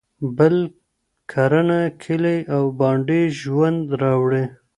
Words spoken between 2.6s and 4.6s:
بانډې ژوند راوړي.